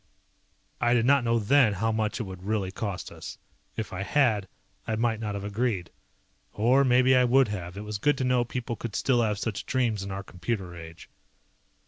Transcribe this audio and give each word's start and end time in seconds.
I 0.79 0.95
did 0.95 1.05
not 1.05 1.23
know 1.23 1.37
then 1.37 1.73
how 1.73 1.91
much 1.91 2.19
it 2.19 2.23
would 2.23 2.41
really 2.41 2.71
cost 2.71 3.11
us. 3.11 3.37
If 3.77 3.93
I 3.93 4.01
had 4.01 4.47
I 4.87 4.95
might 4.95 5.19
not 5.19 5.35
have 5.35 5.43
agreed. 5.43 5.91
Or 6.53 6.83
maybe 6.83 7.15
I 7.15 7.23
would 7.23 7.49
have, 7.49 7.77
it 7.77 7.83
was 7.83 7.99
good 7.99 8.17
to 8.17 8.23
know 8.23 8.43
people 8.43 8.75
could 8.75 8.95
still 8.95 9.21
have 9.21 9.37
such 9.37 9.63
dreams 9.67 10.01
in 10.01 10.09
our 10.09 10.23
computer 10.23 10.75
age. 10.75 11.07